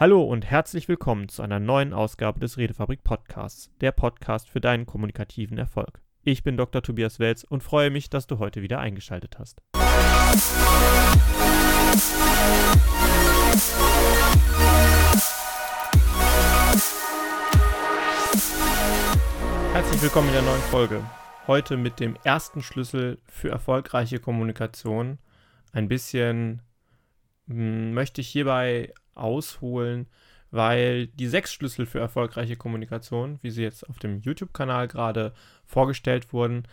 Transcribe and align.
Hallo 0.00 0.22
und 0.22 0.48
herzlich 0.48 0.86
willkommen 0.86 1.28
zu 1.28 1.42
einer 1.42 1.58
neuen 1.58 1.92
Ausgabe 1.92 2.38
des 2.38 2.56
Redefabrik 2.56 3.02
Podcasts, 3.02 3.68
der 3.80 3.90
Podcast 3.90 4.48
für 4.48 4.60
deinen 4.60 4.86
kommunikativen 4.86 5.58
Erfolg. 5.58 6.00
Ich 6.22 6.44
bin 6.44 6.56
Dr. 6.56 6.84
Tobias 6.84 7.18
Welz 7.18 7.42
und 7.42 7.64
freue 7.64 7.90
mich, 7.90 8.08
dass 8.08 8.28
du 8.28 8.38
heute 8.38 8.62
wieder 8.62 8.78
eingeschaltet 8.78 9.40
hast. 9.40 9.60
Herzlich 19.72 20.00
willkommen 20.00 20.28
in 20.28 20.34
der 20.34 20.42
neuen 20.42 20.62
Folge. 20.70 21.02
Heute 21.48 21.76
mit 21.76 21.98
dem 21.98 22.16
ersten 22.22 22.62
Schlüssel 22.62 23.18
für 23.26 23.50
erfolgreiche 23.50 24.20
Kommunikation. 24.20 25.18
Ein 25.72 25.88
bisschen 25.88 26.62
hm, 27.48 27.94
möchte 27.94 28.20
ich 28.20 28.28
hierbei 28.28 28.92
ausholen, 29.18 30.06
weil 30.50 31.08
die 31.08 31.26
sechs 31.28 31.52
Schlüssel 31.52 31.86
für 31.86 32.00
erfolgreiche 32.00 32.56
Kommunikation, 32.56 33.38
wie 33.42 33.50
sie 33.50 33.62
jetzt 33.62 33.88
auf 33.88 33.98
dem 33.98 34.20
YouTube-Kanal 34.20 34.88
gerade 34.88 35.34
vorgestellt 35.66 36.32
wurden, 36.32 36.64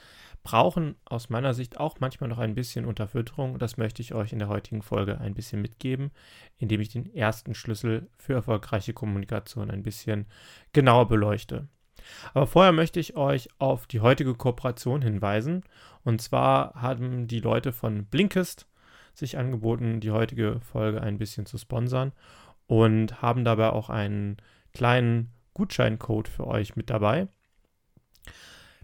brauchen 0.43 0.95
aus 1.05 1.29
meiner 1.29 1.53
Sicht 1.55 1.79
auch 1.79 1.99
manchmal 1.99 2.29
noch 2.29 2.37
ein 2.37 2.53
bisschen 2.53 2.85
Unterfütterung. 2.85 3.57
Das 3.57 3.77
möchte 3.77 4.01
ich 4.01 4.13
euch 4.13 4.31
in 4.31 4.39
der 4.39 4.47
heutigen 4.47 4.83
Folge 4.83 5.19
ein 5.19 5.33
bisschen 5.33 5.61
mitgeben, 5.61 6.11
indem 6.57 6.81
ich 6.81 6.89
den 6.89 7.13
ersten 7.13 7.55
Schlüssel 7.55 8.07
für 8.17 8.33
erfolgreiche 8.33 8.93
Kommunikation 8.93 9.71
ein 9.71 9.81
bisschen 9.81 10.27
genauer 10.71 11.07
beleuchte. 11.07 11.67
Aber 12.35 12.45
vorher 12.45 12.71
möchte 12.71 12.99
ich 12.99 13.17
euch 13.17 13.49
auf 13.57 13.87
die 13.87 14.01
heutige 14.01 14.35
Kooperation 14.35 15.01
hinweisen. 15.01 15.63
Und 16.03 16.21
zwar 16.21 16.75
haben 16.75 17.27
die 17.27 17.39
Leute 17.39 17.71
von 17.71 18.05
Blinkist 18.05 18.67
sich 19.15 19.37
angeboten, 19.39 19.99
die 19.99 20.11
heutige 20.11 20.59
Folge 20.59 21.01
ein 21.01 21.17
bisschen 21.17 21.47
zu 21.47 21.57
sponsern 21.57 22.11
und 22.67 23.21
haben 23.21 23.43
dabei 23.43 23.69
auch 23.69 23.89
einen 23.89 24.37
kleinen 24.73 25.31
Gutscheincode 25.53 26.27
für 26.27 26.47
euch 26.47 26.75
mit 26.75 26.89
dabei. 26.89 27.27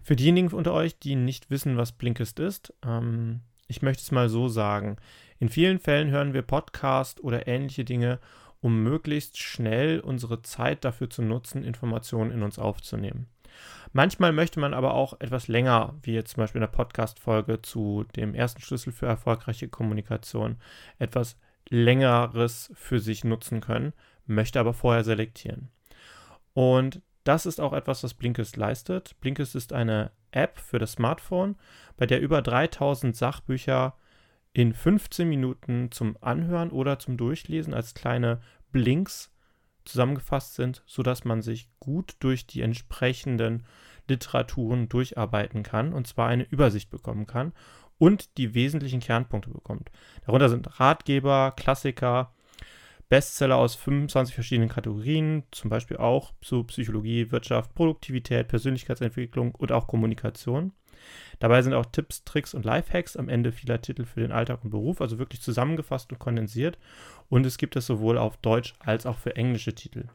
Für 0.02 0.16
diejenigen 0.16 0.48
unter 0.48 0.72
euch, 0.72 0.98
die 0.98 1.14
nicht 1.14 1.50
wissen, 1.50 1.76
was 1.76 1.92
Blinkist 1.92 2.40
ist, 2.40 2.74
ähm, 2.84 3.40
ich 3.68 3.82
möchte 3.82 4.02
es 4.02 4.10
mal 4.10 4.28
so 4.28 4.48
sagen. 4.48 4.96
In 5.38 5.48
vielen 5.48 5.78
Fällen 5.78 6.10
hören 6.10 6.34
wir 6.34 6.42
Podcast 6.42 7.22
oder 7.22 7.46
ähnliche 7.46 7.84
Dinge, 7.84 8.18
um 8.60 8.82
möglichst 8.82 9.38
schnell 9.38 10.00
unsere 10.00 10.42
Zeit 10.42 10.84
dafür 10.84 11.10
zu 11.10 11.22
nutzen, 11.22 11.64
Informationen 11.64 12.30
in 12.30 12.42
uns 12.42 12.58
aufzunehmen. 12.58 13.28
Manchmal 13.92 14.32
möchte 14.32 14.60
man 14.60 14.72
aber 14.72 14.94
auch 14.94 15.20
etwas 15.20 15.48
länger, 15.48 15.94
wie 16.02 16.14
jetzt 16.14 16.32
zum 16.32 16.42
Beispiel 16.42 16.60
in 16.60 16.68
der 16.68 16.76
Podcast-Folge 16.76 17.60
zu 17.60 18.04
dem 18.16 18.34
ersten 18.34 18.62
Schlüssel 18.62 18.92
für 18.92 19.06
erfolgreiche 19.06 19.68
Kommunikation, 19.68 20.56
etwas 20.98 21.36
längeres 21.68 22.70
für 22.74 22.98
sich 22.98 23.24
nutzen 23.24 23.60
können, 23.60 23.92
möchte 24.26 24.60
aber 24.60 24.74
vorher 24.74 25.04
selektieren. 25.04 25.70
Und 26.54 27.02
das 27.24 27.46
ist 27.46 27.60
auch 27.60 27.72
etwas, 27.72 28.02
was 28.02 28.14
Blinkist 28.14 28.56
leistet. 28.56 29.18
Blinkist 29.20 29.54
ist 29.54 29.72
eine 29.72 30.10
App 30.32 30.58
für 30.58 30.78
das 30.78 30.92
Smartphone, 30.92 31.56
bei 31.96 32.06
der 32.06 32.20
über 32.20 32.42
3000 32.42 33.16
Sachbücher 33.16 33.96
in 34.52 34.74
15 34.74 35.28
Minuten 35.28 35.90
zum 35.92 36.16
Anhören 36.20 36.70
oder 36.70 36.98
zum 36.98 37.16
Durchlesen 37.16 37.74
als 37.74 37.94
kleine 37.94 38.40
Blinks 38.70 39.32
zusammengefasst 39.84 40.54
sind, 40.54 40.82
sodass 40.86 41.24
man 41.24 41.42
sich 41.42 41.68
gut 41.78 42.16
durch 42.20 42.46
die 42.46 42.60
entsprechenden 42.60 43.64
Literaturen 44.08 44.88
durcharbeiten 44.88 45.62
kann 45.62 45.92
und 45.92 46.06
zwar 46.06 46.28
eine 46.28 46.44
Übersicht 46.44 46.90
bekommen 46.90 47.26
kann 47.26 47.52
und 48.02 48.36
die 48.36 48.52
wesentlichen 48.52 48.98
Kernpunkte 48.98 49.48
bekommt. 49.48 49.92
Darunter 50.26 50.48
sind 50.48 50.80
Ratgeber, 50.80 51.52
Klassiker, 51.56 52.32
Bestseller 53.08 53.54
aus 53.54 53.76
25 53.76 54.34
verschiedenen 54.34 54.68
Kategorien, 54.68 55.44
zum 55.52 55.70
Beispiel 55.70 55.98
auch 55.98 56.32
zu 56.40 56.64
Psychologie, 56.64 57.30
Wirtschaft, 57.30 57.76
Produktivität, 57.76 58.48
Persönlichkeitsentwicklung 58.48 59.54
und 59.54 59.70
auch 59.70 59.86
Kommunikation. 59.86 60.72
Dabei 61.38 61.62
sind 61.62 61.74
auch 61.74 61.86
Tipps, 61.86 62.24
Tricks 62.24 62.54
und 62.54 62.64
Lifehacks 62.64 63.16
am 63.16 63.28
Ende 63.28 63.52
vieler 63.52 63.80
Titel 63.80 64.04
für 64.04 64.18
den 64.18 64.32
Alltag 64.32 64.64
und 64.64 64.70
Beruf, 64.70 65.00
also 65.00 65.20
wirklich 65.20 65.40
zusammengefasst 65.40 66.10
und 66.10 66.18
kondensiert. 66.18 66.78
Und 67.28 67.46
es 67.46 67.56
gibt 67.56 67.76
es 67.76 67.86
sowohl 67.86 68.18
auf 68.18 68.36
Deutsch 68.38 68.74
als 68.80 69.06
auch 69.06 69.18
für 69.18 69.36
englische 69.36 69.76
Titel. 69.76 70.08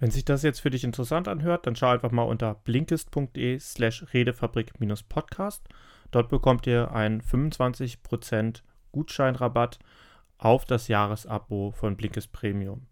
Wenn 0.00 0.10
sich 0.10 0.24
das 0.24 0.42
jetzt 0.42 0.58
für 0.58 0.70
dich 0.70 0.82
interessant 0.82 1.28
anhört, 1.28 1.64
dann 1.68 1.76
schau 1.76 1.90
einfach 1.90 2.10
mal 2.10 2.24
unter 2.24 2.56
blinkist.de 2.56 3.60
slash 3.60 4.04
redefabrik-podcast. 4.12 5.62
Dort 6.12 6.28
bekommt 6.28 6.66
ihr 6.68 6.92
einen 6.92 7.20
25% 7.20 8.62
Gutscheinrabatt 8.92 9.80
auf 10.38 10.64
das 10.64 10.86
Jahresabo 10.86 11.72
von 11.72 11.96
Blinkist 11.96 12.32
Premium. 12.32 12.86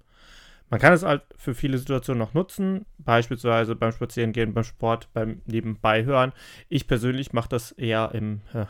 Man 0.70 0.78
kann 0.78 0.92
es 0.92 1.02
halt 1.02 1.22
für 1.36 1.52
viele 1.52 1.78
Situationen 1.78 2.20
noch 2.20 2.32
nutzen, 2.32 2.86
beispielsweise 2.98 3.74
beim 3.74 3.90
Spazierengehen, 3.90 4.54
beim 4.54 4.62
Sport, 4.62 5.08
beim 5.12 5.42
Nebenbeihören. 5.46 6.32
Ich 6.68 6.86
persönlich 6.86 7.32
mache 7.32 7.48
das 7.48 7.72
eher 7.72 8.12
im, 8.14 8.40
äh, 8.54 8.66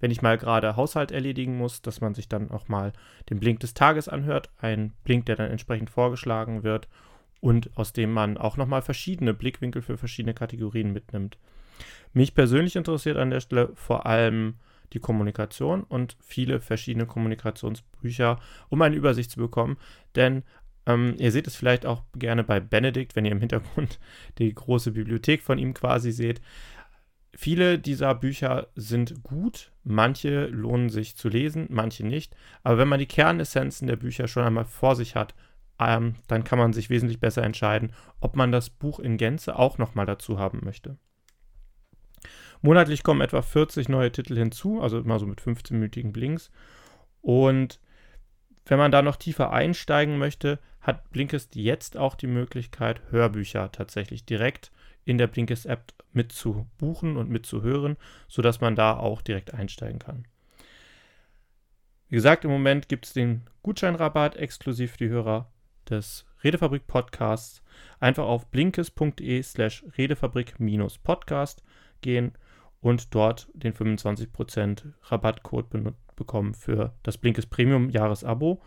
wenn 0.00 0.10
ich 0.10 0.20
mal 0.20 0.36
gerade 0.36 0.74
Haushalt 0.74 1.12
erledigen 1.12 1.56
muss, 1.56 1.80
dass 1.80 2.00
man 2.00 2.12
sich 2.12 2.28
dann 2.28 2.50
auch 2.50 2.66
mal 2.66 2.92
den 3.30 3.38
Blink 3.38 3.60
des 3.60 3.72
Tages 3.72 4.08
anhört. 4.08 4.50
Ein 4.58 4.92
Blink, 5.04 5.26
der 5.26 5.36
dann 5.36 5.50
entsprechend 5.50 5.90
vorgeschlagen 5.90 6.64
wird 6.64 6.88
und 7.40 7.70
aus 7.76 7.92
dem 7.92 8.12
man 8.12 8.36
auch 8.36 8.56
nochmal 8.56 8.82
verschiedene 8.82 9.32
Blickwinkel 9.32 9.80
für 9.80 9.96
verschiedene 9.96 10.34
Kategorien 10.34 10.92
mitnimmt. 10.92 11.38
Mich 12.12 12.34
persönlich 12.34 12.76
interessiert 12.76 13.16
an 13.16 13.30
der 13.30 13.40
Stelle 13.40 13.70
vor 13.74 14.06
allem 14.06 14.54
die 14.92 15.00
Kommunikation 15.00 15.82
und 15.82 16.16
viele 16.20 16.60
verschiedene 16.60 17.06
Kommunikationsbücher, 17.06 18.38
um 18.68 18.82
eine 18.82 18.96
Übersicht 18.96 19.30
zu 19.30 19.40
bekommen. 19.40 19.76
Denn 20.14 20.44
ähm, 20.86 21.14
ihr 21.18 21.32
seht 21.32 21.46
es 21.46 21.56
vielleicht 21.56 21.86
auch 21.86 22.02
gerne 22.14 22.44
bei 22.44 22.60
Benedikt, 22.60 23.16
wenn 23.16 23.24
ihr 23.24 23.32
im 23.32 23.40
Hintergrund 23.40 23.98
die 24.38 24.54
große 24.54 24.92
Bibliothek 24.92 25.42
von 25.42 25.58
ihm 25.58 25.74
quasi 25.74 26.12
seht. 26.12 26.40
Viele 27.36 27.80
dieser 27.80 28.14
Bücher 28.14 28.68
sind 28.76 29.24
gut, 29.24 29.72
manche 29.82 30.46
lohnen 30.46 30.88
sich 30.88 31.16
zu 31.16 31.28
lesen, 31.28 31.66
manche 31.68 32.06
nicht. 32.06 32.36
Aber 32.62 32.78
wenn 32.78 32.86
man 32.86 33.00
die 33.00 33.06
Kernessenzen 33.06 33.88
der 33.88 33.96
Bücher 33.96 34.28
schon 34.28 34.44
einmal 34.44 34.66
vor 34.66 34.94
sich 34.94 35.16
hat, 35.16 35.34
ähm, 35.80 36.14
dann 36.28 36.44
kann 36.44 36.60
man 36.60 36.72
sich 36.72 36.90
wesentlich 36.90 37.18
besser 37.18 37.42
entscheiden, 37.42 37.92
ob 38.20 38.36
man 38.36 38.52
das 38.52 38.70
Buch 38.70 39.00
in 39.00 39.16
Gänze 39.16 39.58
auch 39.58 39.78
nochmal 39.78 40.06
dazu 40.06 40.38
haben 40.38 40.60
möchte. 40.62 40.96
Monatlich 42.64 43.02
kommen 43.02 43.20
etwa 43.20 43.42
40 43.42 43.90
neue 43.90 44.10
Titel 44.10 44.38
hinzu, 44.38 44.80
also 44.80 44.98
immer 44.98 45.18
so 45.18 45.26
mit 45.26 45.38
15-minütigen 45.38 46.12
Blinks. 46.12 46.50
Und 47.20 47.78
wenn 48.64 48.78
man 48.78 48.90
da 48.90 49.02
noch 49.02 49.16
tiefer 49.16 49.52
einsteigen 49.52 50.16
möchte, 50.16 50.58
hat 50.80 51.10
Blinkist 51.10 51.56
jetzt 51.56 51.98
auch 51.98 52.14
die 52.14 52.26
Möglichkeit, 52.26 53.02
Hörbücher 53.10 53.70
tatsächlich 53.70 54.24
direkt 54.24 54.72
in 55.04 55.18
der 55.18 55.26
Blinkist-App 55.26 55.92
mitzubuchen 56.14 57.18
und 57.18 57.28
mitzuhören, 57.28 57.98
sodass 58.28 58.62
man 58.62 58.76
da 58.76 58.96
auch 58.96 59.20
direkt 59.20 59.52
einsteigen 59.52 59.98
kann. 59.98 60.24
Wie 62.08 62.16
gesagt, 62.16 62.46
im 62.46 62.50
Moment 62.50 62.88
gibt 62.88 63.04
es 63.04 63.12
den 63.12 63.42
Gutscheinrabatt 63.62 64.36
exklusiv 64.36 64.92
für 64.92 65.04
die 65.04 65.10
Hörer 65.10 65.52
des 65.90 66.24
Redefabrik 66.42 66.86
Podcasts. 66.86 67.62
Einfach 68.00 68.24
auf 68.24 68.46
blinkist.de 68.46 69.42
slash 69.42 69.84
redefabrik-podcast 69.98 71.62
gehen 72.00 72.32
und 72.84 73.14
dort 73.14 73.48
den 73.54 73.72
25% 73.72 74.92
Rabattcode 75.04 75.94
bekommen 76.16 76.52
für 76.52 76.92
das 77.02 77.16
Blinkist 77.16 77.48
Premium 77.48 77.88
Jahresabo. 77.88 78.60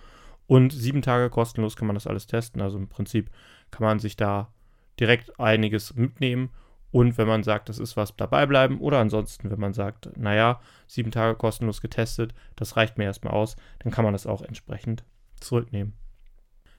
Und 0.48 0.74
sieben 0.74 1.04
Tage 1.04 1.30
kostenlos 1.30 1.76
kann 1.76 1.86
man 1.86 1.94
das 1.94 2.08
alles 2.08 2.26
testen. 2.26 2.60
Also 2.60 2.80
im 2.80 2.88
Prinzip 2.88 3.30
kann 3.70 3.84
man 3.84 4.00
sich 4.00 4.16
da 4.16 4.52
direkt 5.00 5.40
einiges 5.40 5.94
mitnehmen. 5.94 6.50
Und 6.90 7.20
wenn 7.20 7.28
man 7.28 7.44
sagt, 7.44 7.70
das 7.70 7.78
ist 7.78 7.96
was 7.96 8.16
dabei 8.16 8.48
bleiben, 8.48 8.80
oder 8.80 8.98
ansonsten, 8.98 9.52
wenn 9.52 9.60
man 9.60 9.74
sagt, 9.74 10.10
naja, 10.18 10.62
sieben 10.88 11.12
Tage 11.12 11.38
kostenlos 11.38 11.80
getestet, 11.80 12.34
das 12.56 12.76
reicht 12.76 12.98
mir 12.98 13.04
erstmal 13.04 13.36
aus, 13.36 13.56
dann 13.84 13.92
kann 13.92 14.04
man 14.04 14.14
das 14.14 14.26
auch 14.26 14.42
entsprechend 14.42 15.04
zurücknehmen. 15.40 15.94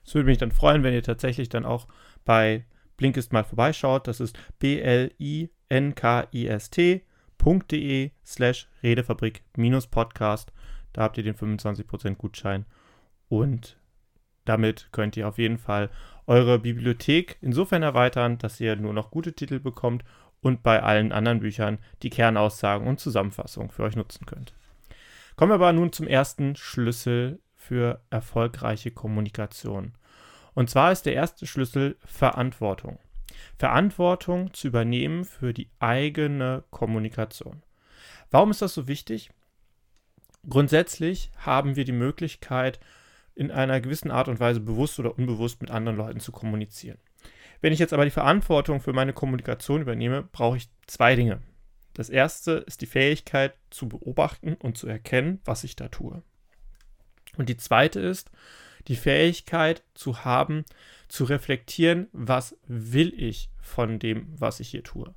Es 0.05 0.13
würde 0.13 0.25
mich 0.25 0.39
dann 0.39 0.51
freuen, 0.51 0.83
wenn 0.83 0.93
ihr 0.93 1.03
tatsächlich 1.03 1.47
dann 1.47 1.63
auch 1.63 1.87
bei 2.25 2.65
Blinkist 2.97 3.31
mal 3.31 3.45
vorbeischaut. 3.45 4.09
Das 4.09 4.19
ist 4.19 4.37
B-L-I-N-K-I-S-T 4.59 5.45
www.redefabrik.de 7.39 8.11
slash 8.25 8.67
redefabrik-podcast. 8.83 10.51
Da 10.93 11.03
habt 11.03 11.17
ihr 11.17 11.23
den 11.23 11.35
25% 11.35 12.15
Gutschein 12.15 12.65
und 13.27 13.77
damit 14.45 14.89
könnt 14.91 15.15
ihr 15.17 15.27
auf 15.27 15.37
jeden 15.37 15.59
Fall 15.59 15.89
eure 16.25 16.57
Bibliothek 16.59 17.37
insofern 17.41 17.83
erweitern, 17.83 18.37
dass 18.39 18.59
ihr 18.59 18.75
nur 18.75 18.93
noch 18.93 19.11
gute 19.11 19.33
Titel 19.33 19.59
bekommt 19.59 20.03
und 20.41 20.63
bei 20.63 20.81
allen 20.81 21.11
anderen 21.11 21.41
Büchern 21.41 21.77
die 22.01 22.09
Kernaussagen 22.09 22.87
und 22.87 22.99
Zusammenfassungen 22.99 23.69
für 23.69 23.83
euch 23.83 23.95
nutzen 23.95 24.25
könnt. 24.25 24.53
Kommen 25.35 25.51
wir 25.51 25.55
aber 25.55 25.73
nun 25.73 25.93
zum 25.93 26.07
ersten 26.07 26.55
Schlüssel 26.55 27.39
für 27.55 28.01
erfolgreiche 28.09 28.89
Kommunikation. 28.91 29.93
Und 30.55 30.69
zwar 30.69 30.91
ist 30.91 31.05
der 31.05 31.13
erste 31.13 31.45
Schlüssel 31.45 31.97
Verantwortung. 32.03 32.97
Verantwortung 33.57 34.53
zu 34.53 34.67
übernehmen 34.67 35.25
für 35.25 35.53
die 35.53 35.69
eigene 35.79 36.63
Kommunikation. 36.69 37.63
Warum 38.31 38.51
ist 38.51 38.61
das 38.61 38.73
so 38.73 38.87
wichtig? 38.87 39.31
Grundsätzlich 40.47 41.31
haben 41.37 41.75
wir 41.75 41.85
die 41.85 41.91
Möglichkeit, 41.91 42.79
in 43.35 43.51
einer 43.51 43.79
gewissen 43.79 44.11
Art 44.11 44.27
und 44.27 44.39
Weise 44.39 44.59
bewusst 44.59 44.99
oder 44.99 45.17
unbewusst 45.17 45.61
mit 45.61 45.71
anderen 45.71 45.97
Leuten 45.97 46.19
zu 46.19 46.31
kommunizieren. 46.31 46.97
Wenn 47.61 47.73
ich 47.73 47.79
jetzt 47.79 47.93
aber 47.93 48.05
die 48.05 48.11
Verantwortung 48.11 48.81
für 48.81 48.93
meine 48.93 49.13
Kommunikation 49.13 49.81
übernehme, 49.81 50.23
brauche 50.23 50.57
ich 50.57 50.69
zwei 50.87 51.15
Dinge. 51.15 51.41
Das 51.93 52.09
erste 52.09 52.51
ist 52.51 52.81
die 52.81 52.85
Fähigkeit 52.85 53.53
zu 53.69 53.89
beobachten 53.89 54.53
und 54.55 54.77
zu 54.77 54.87
erkennen, 54.87 55.39
was 55.45 55.63
ich 55.63 55.75
da 55.75 55.87
tue. 55.87 56.21
Und 57.37 57.49
die 57.49 57.57
zweite 57.57 57.99
ist 57.99 58.31
die 58.87 58.95
Fähigkeit 58.95 59.83
zu 59.93 60.23
haben, 60.23 60.65
zu 61.07 61.23
reflektieren, 61.23 62.07
was 62.11 62.57
will 62.67 63.13
ich 63.15 63.49
von 63.59 63.99
dem, 63.99 64.27
was 64.39 64.59
ich 64.59 64.69
hier 64.69 64.83
tue. 64.83 65.13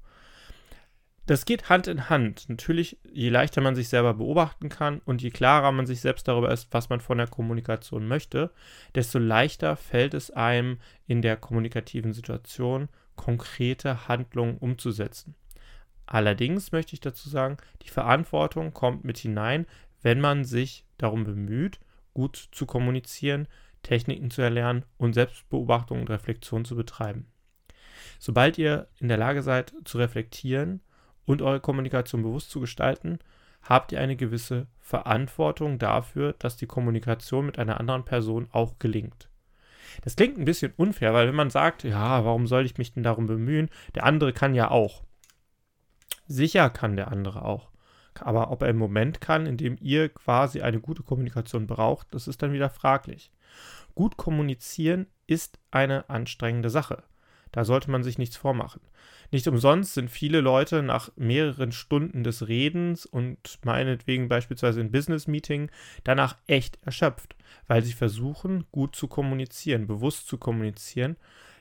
Das 1.27 1.45
geht 1.45 1.69
Hand 1.69 1.87
in 1.87 2.11
Hand. 2.11 2.49
Natürlich, 2.49 2.99
je 3.13 3.29
leichter 3.29 3.61
man 3.61 3.77
sich 3.77 3.89
selber 3.89 4.15
beobachten 4.15 4.69
kann 4.69 5.01
und 5.05 5.23
je 5.23 5.31
klarer 5.31 5.71
man 5.71 5.87
sich 5.87 6.01
selbst 6.01 6.27
darüber 6.27 6.51
ist, 6.51 6.69
was 6.73 6.89
man 6.89 7.01
von 7.01 7.19
der 7.19 7.29
Kommunikation 7.29 8.09
möchte, 8.09 8.51
desto 8.97 9.19
leichter 9.21 9.77
fällt 9.77 10.15
es 10.15 10.33
einem 10.33 10.79
in 11.07 11.23
der 11.23 11.37
kommunikativen 11.37 12.13
Situation, 12.13 12.89
konkrete 13.15 14.09
Handlungen 14.09 14.59
umzusetzen. 14.59 15.37
Allerdings 16.07 16.73
möchte 16.73 16.95
ich 16.95 17.01
dazu 17.01 17.29
sagen, 17.29 17.57
die 17.83 17.89
Verantwortung 17.89 18.75
kommt 18.75 19.05
mit 19.05 19.19
hinein, 19.19 19.67
wenn 20.03 20.21
man 20.21 20.45
sich 20.45 20.85
darum 20.99 21.23
bemüht, 21.23 21.79
gut 22.15 22.49
zu 22.53 22.67
kommunizieren, 22.67 23.49
Techniken 23.83 24.31
zu 24.31 24.43
erlernen 24.43 24.85
und 24.97 25.15
Selbstbeobachtung 25.15 26.01
und 26.01 26.11
Reflexion 26.11 26.65
zu 26.65 26.77
betreiben. 26.77 27.27
Sobald 28.19 28.59
ihr 28.59 28.89
in 28.99 29.09
der 29.09 29.17
Lage 29.17 29.43
seid 29.43 29.73
zu 29.85 29.99
reflektieren 29.99 30.81
und 31.25 31.43
eure 31.43 31.61
Kommunikation 31.61 32.23
bewusst 32.23 32.51
zu 32.51 32.61
gestalten, 32.61 33.19
habt 33.63 33.93
ihr 33.93 34.01
eine 34.01 34.17
gewisse 34.17 34.67
Verantwortung 34.81 35.79
dafür, 35.79 36.35
dass 36.39 36.57
die 36.57 36.67
Kommunikation 36.67 37.47
mit 37.47 37.59
einer 37.59 37.81
anderen 37.81 38.05
Person 38.05 38.49
auch 38.53 38.79
gelingt. 38.79 39.29
Das 40.03 40.17
klingt 40.17 40.39
ein 40.39 40.45
bisschen 40.45 40.73
unfair, 40.77 41.13
weil 41.13 41.29
wenn 41.29 41.35
man 41.35 41.51
sagt, 41.51 41.85
ja, 41.85 42.25
warum 42.25 42.47
soll 42.47 42.65
ich 42.65 42.79
mich 42.79 42.93
denn 42.93 43.03
darum 43.03 43.27
bemühen? 43.27 43.69
Der 43.95 44.05
andere 44.05 44.33
kann 44.33 44.55
ja 44.55 44.71
auch. 44.71 45.03
Sicher 46.27 46.71
kann 46.71 46.97
der 46.97 47.09
andere 47.09 47.45
auch. 47.45 47.72
Aber 48.21 48.51
ob 48.51 48.63
er 48.63 48.69
im 48.69 48.77
Moment 48.77 49.21
kann, 49.21 49.47
in 49.47 49.57
dem 49.57 49.77
ihr 49.81 50.09
quasi 50.09 50.61
eine 50.61 50.81
gute 50.81 51.03
Kommunikation 51.03 51.67
braucht, 51.67 52.09
das 52.15 52.29
ist 52.29 52.43
dann 52.43 52.53
wieder 52.53 52.71
fraglich. 52.71 53.33
Gut 53.95 54.17
kommunizieren 54.17 55.07
ist 55.27 55.59
eine 55.71 56.09
anstrengende 56.09 56.71
Sache. 56.71 57.03
Da 57.53 57.65
sollte 57.65 57.91
man 57.91 58.03
sich 58.03 58.17
nichts 58.17 58.37
vormachen. 58.37 58.81
Nicht 59.31 59.47
umsonst 59.47 59.95
sind 59.95 60.11
viele 60.11 60.41
Leute 60.41 60.83
nach 60.83 61.11
mehreren 61.17 61.73
Stunden 61.73 62.25
des 62.25 62.49
Redens 62.49 63.07
und 63.07 63.59
meinetwegen 63.65 64.29
beispielsweise 64.29 64.81
in 64.81 64.91
Business-Meeting 64.91 65.71
danach 66.05 66.37
echt 66.47 66.79
erschöpft, 66.83 67.37
weil 67.67 67.83
sie 67.83 67.93
versuchen, 67.93 68.65
gut 68.73 68.97
zu 68.97 69.09
kommunizieren, 69.09 69.87
bewusst 69.87 70.29
zu 70.29 70.39
kommunizieren. 70.39 71.17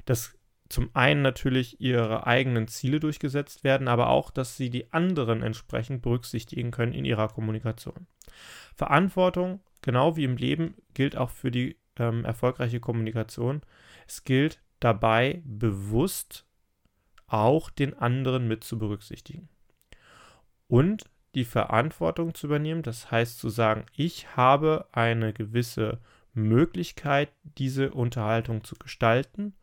Das 0.06 0.34
zum 0.72 0.90
einen 0.94 1.22
natürlich 1.22 1.82
ihre 1.82 2.26
eigenen 2.26 2.68
Ziele 2.68 3.00
durchgesetzt 3.00 3.64
werden, 3.64 3.88
aber 3.88 4.10
auch, 4.10 4.32
dass 4.32 4.58
sie 4.58 4.70
die 4.70 4.92
anderen 4.94 5.44
entsprechend 5.44 6.02
berücksichtigen 6.02 6.72
können 6.72 6.94
in 6.94 7.06
ihrer 7.06 7.28
Kommunikation. 7.28 8.08
Verantwortung, 8.76 9.62
genau 9.82 10.16
wie 10.16 10.24
im 10.24 10.38
Leben, 10.38 10.76
gilt 10.94 11.18
auch 11.18 11.30
für 11.30 11.52
die 11.52 11.78
ähm, 11.98 12.26
erfolgreiche 12.26 12.80
Kommunikation. 12.80 13.62
Es 14.08 14.24
gilt 14.24 14.62
dabei 14.80 15.42
bewusst 15.46 16.46
auch 17.28 17.70
den 17.70 17.98
anderen 17.98 18.48
mit 18.48 18.64
zu 18.64 18.78
berücksichtigen. 18.78 19.50
Und 20.68 21.10
die 21.36 21.46
Verantwortung 21.46 22.34
zu 22.34 22.48
übernehmen, 22.48 22.82
das 22.82 23.12
heißt 23.12 23.40
zu 23.40 23.50
sagen, 23.50 23.86
ich 23.96 24.36
habe 24.36 24.88
eine 24.92 25.34
gewisse 25.34 26.00
Möglichkeit, 26.34 27.30
diese 27.44 27.92
Unterhaltung 27.92 28.64
zu 28.64 28.76
gestalten 28.76 29.54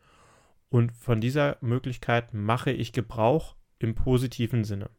und 0.71 0.93
von 0.93 1.21
dieser 1.21 1.57
Möglichkeit 1.61 2.35
mache 2.35 2.71
ich 2.71 2.93
Gebrauch 2.93 3.57
im 3.79 3.95
positiven 3.95 4.65
Sinne. 4.65 4.91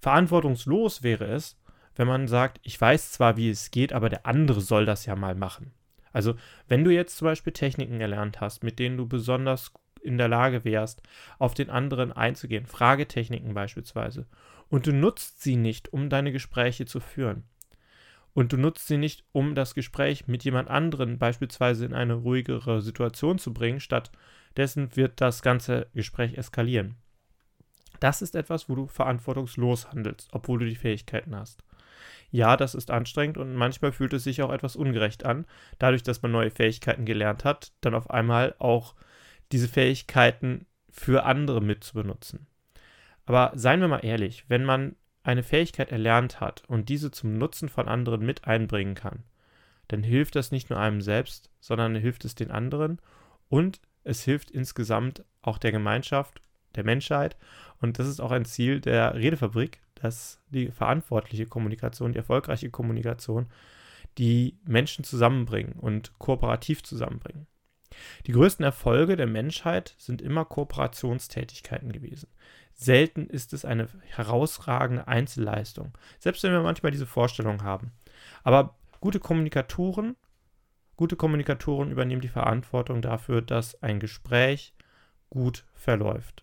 Verantwortungslos 0.00 1.02
wäre 1.02 1.26
es, 1.26 1.58
wenn 1.94 2.08
man 2.08 2.26
sagt, 2.26 2.60
ich 2.62 2.80
weiß 2.80 3.12
zwar, 3.12 3.36
wie 3.36 3.50
es 3.50 3.70
geht, 3.70 3.92
aber 3.92 4.08
der 4.08 4.26
andere 4.26 4.60
soll 4.60 4.86
das 4.86 5.06
ja 5.06 5.14
mal 5.14 5.34
machen. 5.34 5.72
Also, 6.12 6.34
wenn 6.68 6.84
du 6.84 6.90
jetzt 6.90 7.16
zum 7.16 7.26
Beispiel 7.26 7.52
Techniken 7.52 8.00
erlernt 8.00 8.40
hast, 8.40 8.64
mit 8.64 8.78
denen 8.78 8.96
du 8.96 9.06
besonders 9.06 9.72
in 10.02 10.18
der 10.18 10.28
Lage 10.28 10.64
wärst, 10.64 11.02
auf 11.38 11.54
den 11.54 11.70
anderen 11.70 12.12
einzugehen, 12.12 12.66
Fragetechniken 12.66 13.54
beispielsweise, 13.54 14.26
und 14.68 14.86
du 14.86 14.92
nutzt 14.92 15.42
sie 15.42 15.56
nicht, 15.56 15.92
um 15.92 16.10
deine 16.10 16.32
Gespräche 16.32 16.86
zu 16.86 17.00
führen, 17.00 17.44
und 18.34 18.52
du 18.52 18.56
nutzt 18.56 18.88
sie 18.88 18.96
nicht, 18.96 19.24
um 19.32 19.54
das 19.54 19.74
Gespräch 19.74 20.26
mit 20.26 20.44
jemand 20.44 20.68
anderen 20.68 21.18
beispielsweise 21.18 21.84
in 21.84 21.94
eine 21.94 22.14
ruhigere 22.14 22.80
Situation 22.80 23.38
zu 23.38 23.52
bringen, 23.52 23.80
stattdessen 24.52 24.94
wird 24.96 25.20
das 25.22 25.40
ganze 25.40 25.86
Gespräch 25.94 26.36
eskalieren. 26.36 26.96
Das 28.00 28.20
ist 28.20 28.34
etwas, 28.34 28.68
wo 28.68 28.74
du 28.74 28.86
verantwortungslos 28.86 29.88
handelst, 29.90 30.28
obwohl 30.32 30.58
du 30.58 30.66
die 30.66 30.76
Fähigkeiten 30.76 31.34
hast. 31.34 31.64
Ja, 32.30 32.56
das 32.58 32.74
ist 32.74 32.90
anstrengend 32.90 33.38
und 33.38 33.54
manchmal 33.54 33.92
fühlt 33.92 34.12
es 34.12 34.24
sich 34.24 34.42
auch 34.42 34.52
etwas 34.52 34.76
ungerecht 34.76 35.24
an, 35.24 35.46
dadurch, 35.78 36.02
dass 36.02 36.20
man 36.20 36.32
neue 36.32 36.50
Fähigkeiten 36.50 37.06
gelernt 37.06 37.44
hat, 37.44 37.72
dann 37.80 37.94
auf 37.94 38.10
einmal 38.10 38.54
auch 38.58 38.94
diese 39.52 39.68
Fähigkeiten 39.68 40.66
für 40.90 41.24
andere 41.24 41.62
mitzubenutzen. 41.62 42.46
Aber 43.24 43.52
seien 43.54 43.80
wir 43.80 43.88
mal 43.88 44.04
ehrlich, 44.04 44.44
wenn 44.48 44.64
man 44.64 44.96
eine 45.22 45.42
Fähigkeit 45.42 45.92
erlernt 45.92 46.40
hat 46.40 46.64
und 46.66 46.90
diese 46.90 47.10
zum 47.10 47.38
Nutzen 47.38 47.70
von 47.70 47.88
anderen 47.88 48.26
mit 48.26 48.46
einbringen 48.46 48.94
kann, 48.94 49.22
dann 49.88 50.02
hilft 50.02 50.36
das 50.36 50.50
nicht 50.50 50.68
nur 50.68 50.78
einem 50.78 51.00
selbst, 51.00 51.50
sondern 51.60 51.94
hilft 51.94 52.24
es 52.26 52.34
den 52.34 52.50
anderen 52.50 52.98
und 53.48 53.80
es 54.04 54.22
hilft 54.22 54.50
insgesamt 54.50 55.24
auch 55.42 55.58
der 55.58 55.72
Gemeinschaft, 55.72 56.40
der 56.74 56.84
Menschheit. 56.84 57.36
Und 57.80 57.98
das 57.98 58.08
ist 58.08 58.20
auch 58.20 58.30
ein 58.30 58.44
Ziel 58.44 58.80
der 58.80 59.14
Redefabrik, 59.14 59.80
dass 59.94 60.40
die 60.50 60.70
verantwortliche 60.70 61.46
Kommunikation, 61.46 62.12
die 62.12 62.18
erfolgreiche 62.18 62.70
Kommunikation, 62.70 63.46
die 64.18 64.58
Menschen 64.64 65.04
zusammenbringen 65.04 65.74
und 65.74 66.18
kooperativ 66.18 66.82
zusammenbringen. 66.82 67.46
Die 68.26 68.32
größten 68.32 68.64
Erfolge 68.64 69.16
der 69.16 69.26
Menschheit 69.26 69.94
sind 69.98 70.22
immer 70.22 70.44
Kooperationstätigkeiten 70.44 71.92
gewesen. 71.92 72.28
Selten 72.72 73.26
ist 73.26 73.52
es 73.52 73.64
eine 73.64 73.88
herausragende 74.08 75.06
Einzelleistung, 75.06 75.92
selbst 76.18 76.42
wenn 76.42 76.52
wir 76.52 76.62
manchmal 76.62 76.92
diese 76.92 77.06
Vorstellung 77.06 77.62
haben. 77.62 77.92
Aber 78.44 78.76
gute 79.00 79.20
Kommunikatoren, 79.20 80.16
gute 80.96 81.16
Kommunikatoren 81.16 81.90
übernehmen 81.90 82.20
die 82.20 82.28
Verantwortung 82.28 83.02
dafür, 83.02 83.42
dass 83.42 83.82
ein 83.82 84.00
Gespräch 84.00 84.74
gut 85.30 85.64
verläuft. 85.74 86.42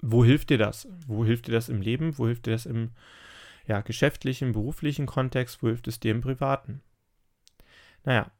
Wo 0.00 0.24
hilft 0.24 0.50
dir 0.50 0.58
das? 0.58 0.88
Wo 1.06 1.24
hilft 1.24 1.48
dir 1.48 1.52
das 1.52 1.68
im 1.68 1.80
Leben? 1.80 2.18
Wo 2.18 2.26
hilft 2.26 2.46
dir 2.46 2.52
das 2.52 2.66
im 2.66 2.90
ja, 3.66 3.80
geschäftlichen, 3.80 4.52
beruflichen 4.52 5.06
Kontext? 5.06 5.62
Wo 5.62 5.68
hilft 5.68 5.88
es 5.88 6.00
dir 6.00 6.12
im 6.12 6.20
privaten? 6.20 6.82
Naja, 8.04 8.30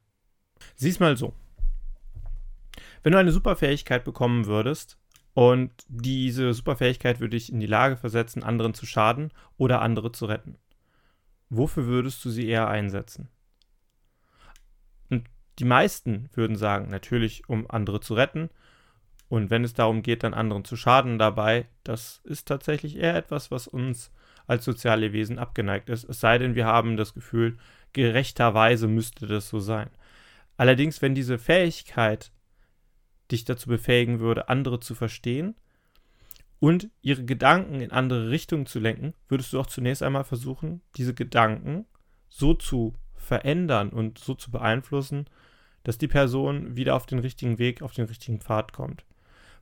sieh's 0.75 0.99
mal 0.99 1.17
so. 1.17 1.33
Wenn 3.03 3.11
du 3.11 3.19
eine 3.19 3.31
Superfähigkeit 3.31 4.03
bekommen 4.03 4.45
würdest 4.45 4.97
und 5.33 5.71
diese 5.87 6.53
Superfähigkeit 6.53 7.19
würde 7.19 7.37
dich 7.37 7.51
in 7.51 7.59
die 7.59 7.67
Lage 7.67 7.97
versetzen, 7.97 8.43
anderen 8.43 8.73
zu 8.73 8.85
schaden 8.85 9.31
oder 9.57 9.81
andere 9.81 10.11
zu 10.11 10.25
retten, 10.25 10.57
wofür 11.49 11.85
würdest 11.85 12.23
du 12.23 12.29
sie 12.29 12.47
eher 12.47 12.67
einsetzen? 12.67 13.29
Die 15.59 15.65
meisten 15.65 16.29
würden 16.33 16.55
sagen, 16.55 16.89
natürlich, 16.89 17.49
um 17.49 17.69
andere 17.69 17.99
zu 17.99 18.13
retten. 18.13 18.49
Und 19.29 19.49
wenn 19.49 19.63
es 19.63 19.73
darum 19.73 20.03
geht, 20.03 20.23
dann 20.23 20.33
anderen 20.33 20.63
zu 20.63 20.75
schaden 20.77 21.19
dabei, 21.19 21.65
das 21.83 22.21
ist 22.23 22.47
tatsächlich 22.47 22.95
eher 22.95 23.15
etwas, 23.15 23.51
was 23.51 23.67
uns 23.67 24.11
als 24.45 24.63
soziale 24.63 25.11
Wesen 25.11 25.39
abgeneigt 25.39 25.89
ist. 25.89 26.07
Es 26.07 26.19
sei 26.19 26.37
denn, 26.37 26.55
wir 26.55 26.65
haben 26.65 26.95
das 26.95 27.13
Gefühl, 27.13 27.57
gerechterweise 27.91 28.87
müsste 28.87 29.27
das 29.27 29.49
so 29.49 29.59
sein. 29.59 29.89
Allerdings, 30.55 31.01
wenn 31.01 31.15
diese 31.15 31.37
Fähigkeit 31.37 32.31
dich 33.31 33.43
dazu 33.43 33.67
befähigen 33.67 34.19
würde, 34.19 34.47
andere 34.49 34.79
zu 34.79 34.95
verstehen 34.95 35.55
und 36.59 36.89
ihre 37.01 37.25
Gedanken 37.25 37.81
in 37.81 37.91
andere 37.91 38.29
Richtungen 38.29 38.65
zu 38.65 38.79
lenken, 38.79 39.13
würdest 39.27 39.51
du 39.51 39.59
auch 39.59 39.67
zunächst 39.67 40.01
einmal 40.01 40.23
versuchen, 40.23 40.81
diese 40.95 41.13
Gedanken 41.13 41.85
so 42.29 42.53
zu 42.53 42.95
verändern 43.15 43.89
und 43.89 44.17
so 44.19 44.33
zu 44.33 44.51
beeinflussen, 44.51 45.25
dass 45.87 45.97
die 45.97 46.09
Person 46.09 46.75
wieder 46.75 46.97
auf 46.97 47.05
den 47.05 47.19
richtigen 47.19 47.59
Weg, 47.59 47.81
auf 47.81 47.93
den 47.93 48.07
richtigen 48.07 48.41
Pfad 48.41 48.73
kommt. 48.73 49.05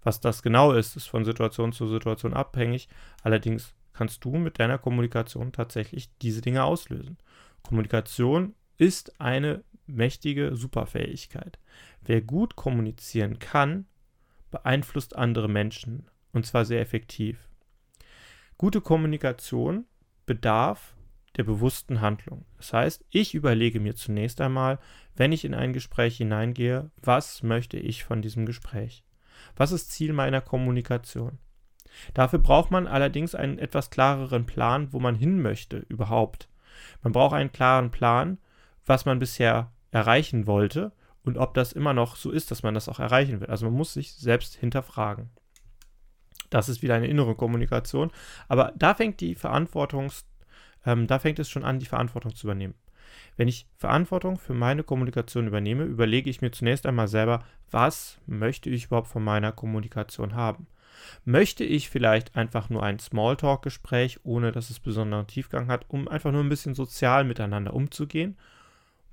Was 0.02 0.22
das 0.22 0.42
genau 0.42 0.72
ist, 0.72 0.96
ist 0.96 1.06
von 1.06 1.24
Situation 1.24 1.72
zu 1.72 1.88
Situation 1.88 2.34
abhängig. 2.34 2.90
Allerdings 3.22 3.76
kannst 3.94 4.26
du 4.26 4.32
mit 4.32 4.58
deiner 4.58 4.80
Kommunikation 4.80 5.52
tatsächlich 5.52 6.10
diese 6.24 6.42
Dinge 6.42 6.64
auslösen. 6.64 7.20
Kommunikation 7.62 8.56
ist 8.80 9.22
eine 9.22 9.64
mächtige 9.86 10.56
Superfähigkeit. 10.56 11.60
Wer 12.02 12.22
gut 12.22 12.56
kommunizieren 12.56 13.38
kann, 13.38 13.86
beeinflusst 14.50 15.16
andere 15.16 15.48
Menschen 15.48 16.08
und 16.34 16.48
zwar 16.48 16.66
sehr 16.66 16.82
effektiv. 16.82 17.38
Gute 18.58 18.82
Kommunikation 18.82 19.86
bedarf 20.26 20.95
der 21.38 21.44
bewussten 21.44 22.02
Handlung. 22.02 22.46
Das 22.58 22.74
heißt, 22.74 23.06
ich 23.10 23.34
überlege 23.34 23.80
mir 23.80 23.96
zunächst 23.96 24.42
einmal, 24.42 24.80
wenn 25.16 25.32
ich 25.32 25.46
in 25.46 25.54
ein 25.54 25.74
Gespräch 25.74 26.18
hineingehe, 26.18 26.92
was 27.02 27.44
möchte 27.44 27.78
ich 27.78 28.04
von 28.04 28.22
diesem 28.22 28.46
Gespräch? 28.46 29.04
Was 29.56 29.72
ist 29.72 29.92
Ziel 29.92 30.14
meiner 30.14 30.42
Kommunikation? 30.42 31.38
Dafür 32.14 32.40
braucht 32.40 32.72
man 32.72 32.88
allerdings 32.88 33.36
einen 33.36 33.58
etwas 33.58 33.90
klareren 33.90 34.46
Plan, 34.46 34.92
wo 34.92 35.00
man 35.00 35.16
hin 35.16 35.42
möchte 35.42 35.78
überhaupt. 35.90 36.50
Man 37.02 37.14
braucht 37.14 37.34
einen 37.34 37.52
klaren 37.52 37.92
Plan, 37.92 38.38
was 38.86 39.06
man 39.06 39.20
bisher 39.20 39.72
erreichen 39.92 40.46
wollte 40.48 40.92
und 41.24 41.38
ob 41.38 41.54
das 41.54 41.72
immer 41.72 41.94
noch 41.94 42.16
so 42.16 42.32
ist, 42.32 42.52
dass 42.52 42.64
man 42.64 42.74
das 42.74 42.90
auch 42.90 43.00
erreichen 43.00 43.40
will. 43.40 43.48
Also 43.48 43.66
man 43.66 43.76
muss 43.76 43.94
sich 43.94 44.14
selbst 44.14 44.56
hinterfragen. 44.56 45.30
Das 46.50 46.70
ist 46.70 46.82
wieder 46.82 46.96
eine 46.96 47.08
innere 47.08 47.36
Kommunikation. 47.36 48.12
Aber 48.48 48.74
da 48.76 48.94
fängt 48.94 49.20
die 49.22 49.36
Verantwortungs, 49.36 50.26
ähm, 50.86 51.08
da 51.08 51.20
fängt 51.20 51.40
es 51.40 51.50
schon 51.50 51.64
an, 51.64 51.80
die 51.80 51.86
Verantwortung 51.86 52.36
zu 52.36 52.48
übernehmen. 52.48 52.76
Wenn 53.38 53.48
ich 53.48 53.68
Verantwortung 53.76 54.38
für 54.38 54.54
meine 54.54 54.84
Kommunikation 54.84 55.48
übernehme, 55.48 55.84
überlege 55.84 56.30
ich 56.30 56.42
mir 56.42 56.52
zunächst 56.52 56.86
einmal 56.86 57.08
selber, 57.08 57.44
was 57.72 58.18
möchte 58.26 58.70
ich 58.70 58.86
überhaupt 58.86 59.08
von 59.08 59.24
meiner 59.24 59.52
Kommunikation 59.52 60.36
haben. 60.36 60.68
Möchte 61.26 61.64
ich 61.64 61.90
vielleicht 61.90 62.36
einfach 62.36 62.70
nur 62.70 62.82
ein 62.84 63.00
Smalltalk-Gespräch, 63.00 64.20
ohne 64.24 64.52
dass 64.52 64.70
es 64.70 64.80
besonderen 64.80 65.28
Tiefgang 65.28 65.68
hat, 65.68 65.86
um 65.90 66.08
einfach 66.08 66.32
nur 66.32 66.44
ein 66.44 66.50
bisschen 66.50 66.74
sozial 66.74 67.26
miteinander 67.26 67.74
umzugehen? 67.74 68.38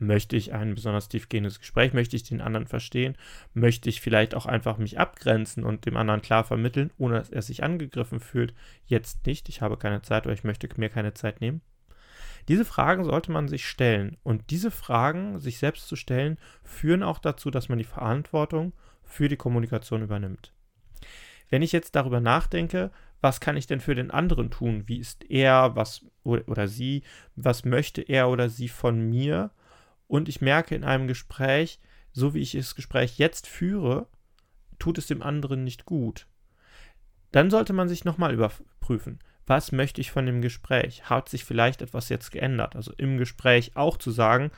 Möchte 0.02 0.36
ich 0.36 0.52
ein 0.52 0.74
besonders 0.74 1.08
tiefgehendes 1.08 1.60
Gespräch? 1.60 1.92
Möchte 1.92 2.16
ich 2.16 2.24
den 2.24 2.40
anderen 2.40 2.66
verstehen? 2.66 3.16
Möchte 3.54 3.88
ich 3.88 4.00
vielleicht 4.00 4.34
auch 4.34 4.46
einfach 4.46 4.76
mich 4.76 4.98
abgrenzen 4.98 5.62
und 5.62 5.86
dem 5.86 5.96
anderen 5.96 6.22
klar 6.22 6.42
vermitteln, 6.42 6.90
ohne 6.98 7.14
dass 7.14 7.30
er 7.30 7.40
sich 7.40 7.62
angegriffen 7.62 8.18
fühlt? 8.18 8.52
Jetzt 8.84 9.24
nicht, 9.26 9.48
ich 9.48 9.62
habe 9.62 9.76
keine 9.76 10.02
Zeit 10.02 10.26
oder 10.26 10.34
ich 10.34 10.42
möchte 10.42 10.68
mir 10.76 10.88
keine 10.88 11.14
Zeit 11.14 11.40
nehmen. 11.40 11.60
Diese 12.48 12.64
Fragen 12.64 13.04
sollte 13.04 13.30
man 13.30 13.46
sich 13.46 13.64
stellen. 13.64 14.16
Und 14.24 14.50
diese 14.50 14.72
Fragen, 14.72 15.38
sich 15.38 15.58
selbst 15.58 15.86
zu 15.86 15.94
stellen, 15.94 16.36
führen 16.64 17.04
auch 17.04 17.20
dazu, 17.20 17.52
dass 17.52 17.68
man 17.68 17.78
die 17.78 17.84
Verantwortung 17.84 18.72
für 19.04 19.28
die 19.28 19.36
Kommunikation 19.36 20.02
übernimmt. 20.02 20.52
Wenn 21.48 21.62
ich 21.62 21.70
jetzt 21.70 21.94
darüber 21.94 22.18
nachdenke, 22.18 22.90
was 23.20 23.38
kann 23.38 23.56
ich 23.56 23.68
denn 23.68 23.80
für 23.80 23.94
den 23.94 24.10
anderen 24.10 24.50
tun? 24.50 24.82
Wie 24.86 24.98
ist 24.98 25.30
er, 25.30 25.76
was 25.76 26.04
oder 26.24 26.66
sie, 26.66 27.04
was 27.36 27.64
möchte 27.64 28.02
er 28.02 28.28
oder 28.30 28.48
sie 28.48 28.68
von 28.68 29.08
mir? 29.08 29.52
Und 30.12 30.28
ich 30.28 30.42
merke 30.42 30.74
in 30.74 30.84
einem 30.84 31.06
Gespräch, 31.06 31.80
so 32.12 32.34
wie 32.34 32.40
ich 32.40 32.52
das 32.52 32.74
Gespräch 32.74 33.16
jetzt 33.16 33.46
führe, 33.46 34.08
tut 34.78 34.98
es 34.98 35.06
dem 35.06 35.22
anderen 35.22 35.64
nicht 35.64 35.86
gut. 35.86 36.26
Dann 37.30 37.48
sollte 37.48 37.72
man 37.72 37.88
sich 37.88 38.04
nochmal 38.04 38.34
überprüfen, 38.34 39.20
was 39.46 39.72
möchte 39.72 40.02
ich 40.02 40.10
von 40.10 40.26
dem 40.26 40.42
Gespräch? 40.42 41.08
Hat 41.08 41.30
sich 41.30 41.46
vielleicht 41.46 41.80
etwas 41.80 42.10
jetzt 42.10 42.30
geändert? 42.30 42.76
Also 42.76 42.92
im 42.98 43.16
Gespräch 43.16 43.74
auch 43.74 43.96
zu 43.96 44.10
sagen, 44.10 44.50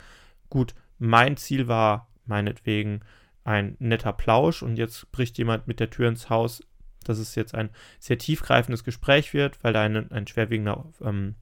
gut, 0.50 0.74
mein 0.98 1.36
Ziel 1.36 1.68
war 1.68 2.08
meinetwegen 2.24 3.02
ein 3.44 3.76
netter 3.78 4.12
Plausch 4.12 4.60
und 4.60 4.74
jetzt 4.74 5.12
bricht 5.12 5.38
jemand 5.38 5.68
mit 5.68 5.78
der 5.78 5.90
Tür 5.90 6.08
ins 6.08 6.30
Haus, 6.30 6.64
dass 7.04 7.18
es 7.18 7.36
jetzt 7.36 7.54
ein 7.54 7.70
sehr 8.00 8.18
tiefgreifendes 8.18 8.82
Gespräch 8.82 9.32
wird, 9.32 9.62
weil 9.62 9.72
da 9.72 9.82
ein, 9.82 10.10
ein 10.10 10.26
schwerwiegender 10.26 10.90
ähm, 11.00 11.36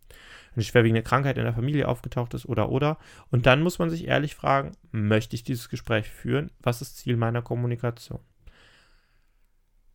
eine 0.54 0.64
schwerwiegende 0.64 1.02
Krankheit 1.02 1.38
in 1.38 1.44
der 1.44 1.54
Familie 1.54 1.88
aufgetaucht 1.88 2.34
ist 2.34 2.46
oder 2.46 2.70
oder. 2.70 2.98
Und 3.30 3.46
dann 3.46 3.62
muss 3.62 3.78
man 3.78 3.90
sich 3.90 4.06
ehrlich 4.06 4.34
fragen, 4.34 4.72
möchte 4.90 5.34
ich 5.34 5.44
dieses 5.44 5.68
Gespräch 5.68 6.10
führen? 6.10 6.50
Was 6.60 6.82
ist 6.82 6.98
Ziel 6.98 7.16
meiner 7.16 7.42
Kommunikation? 7.42 8.20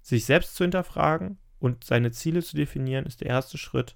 Sich 0.01 0.25
selbst 0.25 0.55
zu 0.55 0.63
hinterfragen 0.63 1.37
und 1.59 1.83
seine 1.83 2.11
Ziele 2.11 2.41
zu 2.41 2.55
definieren, 2.55 3.05
ist 3.05 3.21
der 3.21 3.27
erste 3.27 3.57
Schritt, 3.57 3.95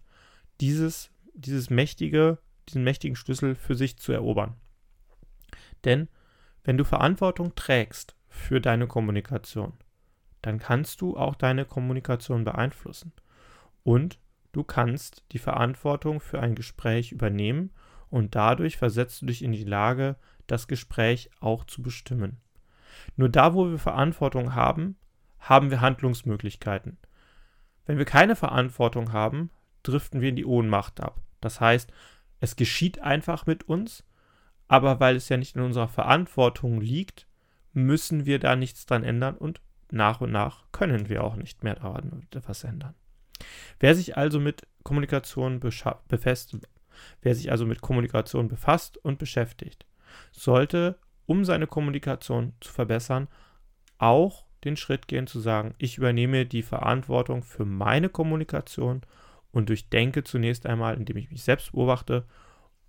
dieses, 0.60 1.10
dieses 1.34 1.70
mächtige, 1.70 2.38
diesen 2.70 2.84
mächtigen 2.84 3.16
Schlüssel 3.16 3.56
für 3.56 3.76
sich 3.76 3.98
zu 3.98 4.12
erobern. 4.12 4.56
Denn 5.84 6.10
wenn 6.64 6.78
du 6.78 6.84
Verantwortung 6.84 7.56
trägst 7.56 8.16
für 8.28 8.62
deine 8.62 8.88
Kommunikation, 8.88 9.74
dann 10.42 10.60
kannst 10.60 11.02
du 11.02 11.18
auch 11.18 11.36
deine 11.36 11.66
Kommunikation 11.66 12.44
beeinflussen. 12.44 13.14
Und 13.84 14.20
Du 14.52 14.64
kannst 14.64 15.24
die 15.32 15.40
Verantwortung 15.40 16.20
für 16.20 16.40
ein 16.40 16.56
Gespräch 16.56 17.12
übernehmen 17.12 17.72
und 18.10 18.36
dadurch 18.36 18.78
versetzt 18.78 19.22
du 19.22 19.28
dich 19.28 19.44
in 19.44 19.54
die 19.54 19.64
Lage, 19.64 20.18
das 20.48 20.68
Gespräch 20.68 21.30
auch 21.40 21.64
zu 21.64 21.82
bestimmen. 21.82 22.38
Nur 23.16 23.30
da, 23.30 23.54
wo 23.54 23.70
wir 23.70 23.80
Verantwortung 23.80 24.54
haben, 24.54 24.98
haben 25.40 25.72
wir 25.72 25.82
Handlungsmöglichkeiten. 25.82 26.98
Wenn 27.86 27.98
wir 27.98 28.06
keine 28.06 28.36
Verantwortung 28.36 29.14
haben, 29.14 29.50
driften 29.84 30.22
wir 30.22 30.30
in 30.30 30.36
die 30.36 30.46
Ohnmacht 30.46 31.00
ab. 31.00 31.22
Das 31.40 31.60
heißt, 31.62 31.92
es 32.40 32.56
geschieht 32.56 33.00
einfach 33.00 33.46
mit 33.46 33.64
uns, 33.64 34.04
aber 34.68 35.00
weil 35.00 35.16
es 35.16 35.30
ja 35.30 35.38
nicht 35.38 35.56
in 35.56 35.62
unserer 35.62 35.88
Verantwortung 35.88 36.82
liegt, 36.82 37.28
müssen 37.74 38.26
wir 38.26 38.40
da 38.40 38.56
nichts 38.56 38.86
dran 38.86 39.04
ändern 39.04 39.36
und 39.36 39.62
nach 39.92 40.22
und 40.22 40.32
nach 40.32 40.66
können 40.72 41.10
wir 41.10 41.24
auch 41.24 41.36
nicht 41.36 41.64
mehr 41.64 41.76
daran 41.76 42.28
etwas 42.32 42.64
ändern. 42.64 42.96
Wer 43.80 43.96
sich 43.96 44.18
also 44.18 44.40
mit 44.40 44.68
Kommunikation 44.84 45.60
befasst, 45.60 46.58
wer 47.22 47.36
sich 47.36 47.52
also 47.52 47.66
mit 47.66 47.82
Kommunikation 47.82 48.48
befasst 48.48 48.98
und 48.98 49.20
beschäftigt, 49.20 49.86
sollte, 50.32 50.98
um 51.26 51.46
seine 51.46 51.68
Kommunikation 51.68 52.54
zu 52.60 52.72
verbessern, 52.72 53.28
auch 53.98 54.46
den 54.64 54.78
Schritt 54.78 55.08
gehen 55.08 55.28
zu 55.28 55.40
sagen, 55.40 55.74
ich 55.78 55.98
übernehme 55.98 56.46
die 56.46 56.62
Verantwortung 56.62 57.44
für 57.44 57.66
meine 57.66 58.10
Kommunikation 58.10 59.02
und 59.52 59.70
durchdenke 59.70 60.24
zunächst 60.24 60.66
einmal, 60.66 60.96
indem 60.96 61.18
ich 61.18 61.32
mich 61.32 61.44
selbst 61.44 61.72
beobachte 61.72 62.26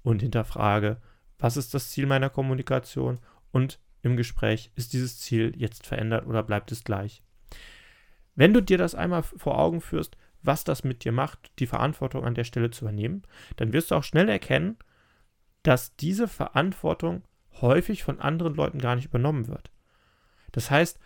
und 0.02 0.22
hinterfrage, 0.22 0.98
was 1.38 1.56
ist 1.56 1.74
das 1.74 1.90
Ziel 1.90 2.06
meiner 2.06 2.30
Kommunikation 2.30 3.18
und 3.50 3.78
im 4.02 4.16
Gespräch 4.16 4.70
ist 4.74 4.92
dieses 4.92 5.18
Ziel 5.18 5.52
jetzt 5.56 5.86
verändert 5.86 6.26
oder 6.26 6.42
bleibt 6.42 6.72
es 6.72 6.84
gleich. 6.84 7.22
Wenn 8.34 8.52
du 8.52 8.62
dir 8.62 8.78
das 8.78 8.94
einmal 8.94 9.22
vor 9.22 9.58
Augen 9.58 9.80
führst, 9.80 10.16
was 10.42 10.64
das 10.64 10.84
mit 10.84 11.04
dir 11.04 11.12
macht, 11.12 11.52
die 11.58 11.66
Verantwortung 11.66 12.24
an 12.24 12.34
der 12.34 12.44
Stelle 12.44 12.70
zu 12.70 12.84
übernehmen, 12.84 13.22
dann 13.56 13.72
wirst 13.72 13.90
du 13.90 13.94
auch 13.94 14.04
schnell 14.04 14.28
erkennen, 14.28 14.76
dass 15.62 15.96
diese 15.96 16.28
Verantwortung 16.28 17.22
häufig 17.60 18.02
von 18.02 18.20
anderen 18.20 18.54
Leuten 18.54 18.78
gar 18.78 18.96
nicht 18.96 19.06
übernommen 19.06 19.48
wird. 19.48 19.70
Das 20.52 20.70
heißt, 20.70 20.98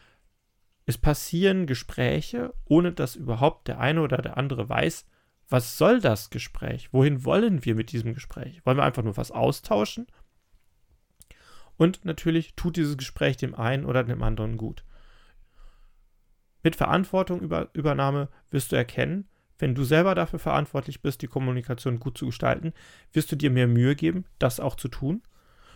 es 0.87 0.99
passieren 0.99 1.67
Gespräche, 1.67 2.55
ohne 2.65 2.93
dass 2.93 3.17
überhaupt 3.17 3.69
der 3.69 3.81
eine 3.81 4.03
oder 4.03 4.19
der 4.19 4.37
andere 4.37 4.69
weiß, 4.69 5.07
was 5.49 5.79
soll 5.79 6.01
das 6.01 6.31
Gespräch? 6.31 6.93
Wohin 6.93 7.25
wollen 7.25 7.65
wir 7.65 7.75
mit 7.75 7.93
diesem 7.93 8.15
Gespräch? 8.15 8.65
Wollen 8.65 8.79
wir 8.79 8.85
einfach 8.85 9.03
nur 9.03 9.17
was 9.17 9.31
austauschen? 9.31 10.07
Und 11.77 12.05
natürlich 12.05 12.55
tut 12.55 12.77
dieses 12.77 12.97
Gespräch 12.97 13.37
dem 13.37 13.55
einen 13.55 13.85
oder 13.85 14.03
dem 14.03 14.23
anderen 14.23 14.57
gut. 14.57 14.85
Mit 16.67 16.75
Verantwortungübernahme 16.75 18.29
wirst 18.51 18.73
du 18.73 18.77
erkennen, 18.77 19.29
wenn 19.57 19.77
du 19.77 19.85
selber 19.85 20.17
dafür 20.17 20.41
verantwortlich 20.41 21.01
bist, 21.01 21.23
die 21.23 21.29
Kommunikation 21.29 22.01
gut 22.01 22.19
zu 22.19 22.27
gestalten, 22.27 22.73
wirst 23.13 23.31
du 23.31 23.37
dir 23.37 23.53
mehr 23.53 23.69
Mühe 23.69 23.95
geben, 23.95 24.25
das 24.41 24.59
auch 24.59 24.75
zu 24.75 24.89
tun. 24.89 25.23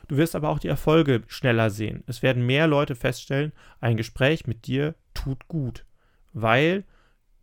Du 0.08 0.16
wirst 0.16 0.34
aber 0.34 0.48
auch 0.48 0.58
die 0.58 0.66
Erfolge 0.66 1.22
schneller 1.28 1.70
sehen. 1.70 2.02
Es 2.08 2.22
werden 2.22 2.44
mehr 2.44 2.66
Leute 2.66 2.96
feststellen, 2.96 3.52
ein 3.80 3.96
Gespräch 3.96 4.48
mit 4.48 4.66
dir 4.66 4.96
tut 5.14 5.46
gut, 5.46 5.86
weil 6.32 6.82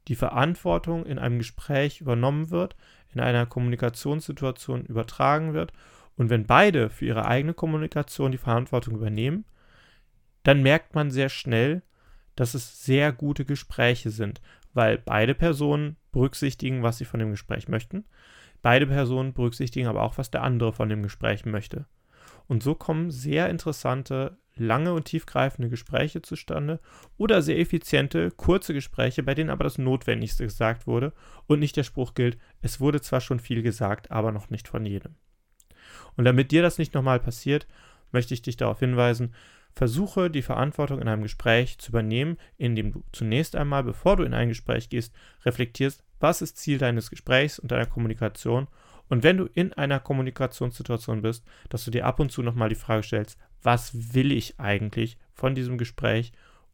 die 0.10 0.16
Verantwortung 0.16 1.06
in 1.06 1.18
einem 1.18 1.38
Gespräch 1.38 2.01
übernommen 2.01 2.50
wird, 2.50 2.75
in 3.13 3.22
einer 3.22 3.46
Kommunikationssituation 3.46 4.84
übertragen 4.84 5.54
wird. 5.54 5.72
Und 6.18 6.30
wenn 6.30 6.46
beide 6.46 6.89
für 6.89 7.06
ihre 7.06 7.25
eigene 7.25 7.54
Kommunikation 7.54 8.34
die 8.34 8.39
Verantwortung 8.39 8.96
übernehmen, 8.96 9.46
dann 10.44 10.62
merkt 10.62 10.96
man 10.96 11.12
sehr 11.12 11.30
schnell, 11.30 11.82
dass 12.38 12.53
es 12.53 12.86
sehr 12.86 13.12
gute 13.12 13.44
Gespräche 13.44 14.10
sind, 14.10 14.41
weil 14.74 14.98
beide 14.98 15.36
Personen 15.36 15.98
berücksichtigen, 16.13 16.84
was 16.84 17.00
sie 17.00 17.06
von 17.06 17.20
dem 17.20 17.32
Gespräch 17.32 17.67
möchten. 17.67 18.06
Beide 18.62 18.88
Personen 18.88 19.34
berücksichtigen 19.34 19.88
aber 19.88 20.03
auch, 20.03 20.17
was 20.17 20.32
der 20.32 20.44
andere 20.44 20.72
von 20.72 20.88
dem 20.88 21.03
Gespräch 21.03 21.46
möchte. 21.46 21.86
Und 22.48 22.63
so 22.63 22.75
kommen 22.75 23.12
sehr 23.12 23.50
interessante, 23.50 24.38
lange 24.56 24.94
und 24.94 25.06
tiefgreifende 25.06 25.70
Gespräche 25.70 26.22
zustande 26.22 26.79
oder 27.17 27.41
sehr 27.41 27.60
effiziente, 27.60 28.32
kurze 28.32 28.74
Gespräche, 28.74 29.24
bei 29.24 29.36
denen 29.36 29.50
aber 29.50 29.63
das 29.63 29.77
Notwendigste 29.77 30.44
gesagt 30.44 30.88
wurde 30.88 31.13
und 31.48 31.60
nicht 31.60 31.75
der 31.75 31.84
Spruch 31.84 32.13
gilt, 32.13 32.38
es 32.62 32.79
wurde 32.79 33.01
zwar 33.01 33.22
schon 33.22 33.39
viel 33.39 33.62
gesagt, 33.62 34.12
aber 34.12 34.32
noch 34.32 34.50
nicht 34.50 34.67
von 34.67 34.86
jedem. 34.86 35.15
Und 36.15 36.25
damit 36.25 36.51
dir 36.51 36.62
das 36.62 36.77
nicht 36.77 36.94
nochmal 36.94 37.20
passiert, 37.20 37.67
möchte 38.12 38.34
ich 38.34 38.41
dich 38.41 38.58
darauf 38.58 38.79
hinweisen, 38.79 39.34
Versuche 39.74 40.30
die 40.30 40.42
Verantwortung 40.42 41.00
in 41.00 41.08
einem 41.08 41.24
Gespräch 41.24 41.78
zu 41.78 41.92
übernehmen, 41.92 42.38
indem 42.58 42.92
du 42.92 43.04
zunächst 43.12 43.56
einmal, 43.56 43.84
bevor 43.84 44.18
du 44.18 44.24
in 44.24 44.34
ein 44.34 44.50
Gespräch 44.50 44.90
gehst, 44.90 45.14
reflektierst, 45.46 46.04
was 46.20 46.42
ist 46.42 46.58
Ziel 46.58 46.78
deines 46.78 47.10
Gesprächs 47.10 47.60
und 47.60 47.72
deiner 47.72 47.86
Kommunikation 47.86 48.68
und 49.10 49.24
wenn 49.24 49.38
du 49.38 49.46
in 49.46 49.74
einer 49.74 50.00
Kommunikationssituation 50.00 51.22
bist, 51.22 51.46
dass 51.70 51.86
du 51.86 51.92
dir 51.92 52.06
ab 52.06 52.20
und 52.20 52.32
zu 52.32 52.42
nochmal 52.42 52.70
die 52.70 52.76
Frage 52.76 53.04
stellst, 53.04 53.38
was 53.62 54.14
will 54.14 54.32
ich 54.32 54.60
eigentlich 54.60 55.18
von 55.34 55.56
diesem 55.56 55.78
Gespräch 55.78 56.34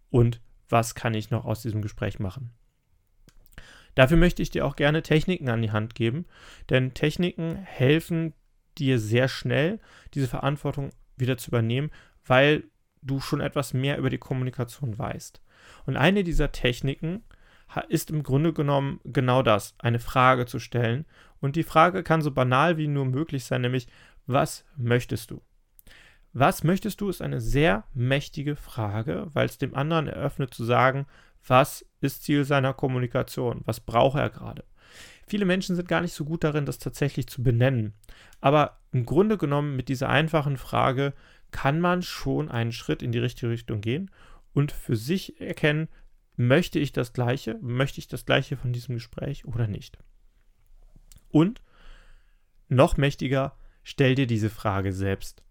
und 0.10 0.42
was 0.70 0.96
kann 0.96 1.14
ich 1.14 1.30
noch 1.30 1.46
aus 1.46 1.62
diesem 1.62 1.82
Gespräch 1.82 2.20
machen. 2.20 2.52
Dafür 3.96 4.18
möchte 4.18 4.42
ich 4.42 4.50
dir 4.50 4.66
auch 4.66 4.76
gerne 4.76 5.04
Techniken 5.04 5.50
an 5.50 5.62
die 5.62 5.72
Hand 5.72 5.94
geben, 5.94 6.26
denn 6.70 6.94
Techniken 6.96 7.56
helfen 7.58 8.34
dir 8.80 8.98
sehr 8.98 9.28
schnell, 9.28 9.80
diese 10.16 10.28
Verantwortung 10.28 10.90
wieder 11.16 11.38
zu 11.38 11.52
übernehmen, 11.52 11.92
weil 12.26 12.64
du 13.06 13.20
schon 13.20 13.42
etwas 13.42 13.74
mehr 13.74 13.98
über 13.98 14.10
die 14.10 14.18
Kommunikation 14.18 14.98
weißt. 14.98 15.42
Und 15.86 15.98
eine 15.98 16.24
dieser 16.24 16.52
Techniken 16.52 17.24
ist 17.90 18.12
im 18.12 18.24
Grunde 18.24 18.54
genommen 18.54 19.00
genau 19.04 19.42
das, 19.42 19.74
eine 19.80 20.00
Frage 20.00 20.46
zu 20.46 20.60
stellen. 20.60 21.06
Und 21.40 21.56
die 21.56 21.64
Frage 21.64 22.04
kann 22.04 22.22
so 22.22 22.32
banal 22.32 22.78
wie 22.78 22.88
nur 22.88 23.06
möglich 23.06 23.46
sein, 23.46 23.62
nämlich, 23.62 23.88
was 24.28 24.66
möchtest 24.78 25.32
du? 25.32 25.42
Was 26.34 26.64
möchtest 26.64 27.00
du 27.02 27.10
ist 27.10 27.22
eine 27.22 27.42
sehr 27.42 27.84
mächtige 27.94 28.56
Frage, 28.56 29.28
weil 29.34 29.46
es 29.46 29.58
dem 29.58 29.76
anderen 29.76 30.08
eröffnet 30.08 30.54
zu 30.54 30.64
sagen, 30.64 31.06
was 31.48 31.86
ist 32.02 32.24
Ziel 32.24 32.44
seiner 32.46 32.74
Kommunikation? 32.74 33.62
Was 33.66 33.80
braucht 33.80 34.18
er 34.18 34.30
gerade? 34.30 34.64
Viele 35.28 35.46
Menschen 35.46 35.76
sind 35.76 35.88
gar 35.88 36.02
nicht 36.02 36.14
so 36.14 36.26
gut 36.26 36.44
darin, 36.44 36.66
das 36.66 36.80
tatsächlich 36.80 37.28
zu 37.28 37.44
benennen. 37.44 37.94
Aber 38.42 38.80
im 38.92 39.06
Grunde 39.06 39.38
genommen 39.38 39.76
mit 39.76 39.90
dieser 39.90 40.10
einfachen 40.10 40.58
Frage 40.58 41.14
kann 41.54 41.80
man 41.80 42.02
schon 42.02 42.52
einen 42.52 42.74
Schritt 42.74 43.02
in 43.02 43.14
die 43.14 43.20
richtige 43.20 43.52
Richtung 43.52 43.80
gehen 43.80 44.12
und 44.54 44.74
für 44.74 44.98
sich 44.98 45.40
erkennen, 45.40 45.88
möchte 46.36 46.80
ich 46.80 46.92
das 46.92 47.14
Gleiche, 47.14 47.58
möchte 47.62 48.00
ich 48.00 48.08
das 48.08 48.26
Gleiche 48.26 48.58
von 48.58 48.74
diesem 48.74 48.96
Gespräch 48.96 49.46
oder 49.46 49.68
nicht. 49.68 49.98
Und 51.30 51.62
noch 52.68 52.98
mächtiger, 52.98 53.56
stell 53.84 54.16
dir 54.16 54.28
diese 54.28 54.50
Frage 54.50 54.92
selbst. 54.92 55.44